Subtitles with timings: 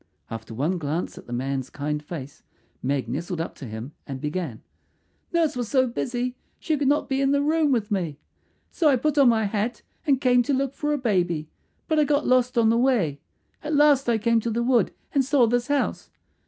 [0.31, 2.41] After one glance at the man's kind face
[2.81, 4.63] Meg nestled up to him and began,
[5.31, 8.17] "Nurse was so busy she could not be in the room with me.
[8.71, 11.49] "So I put on my hat and came to look for a baby;
[11.87, 13.19] but I got lost on the way.
[13.61, 16.09] At last I came to the wood and saw this house.